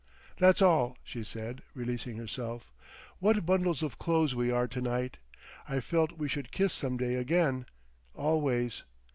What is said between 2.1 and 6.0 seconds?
herself. "What bundles of clothes we are to night. I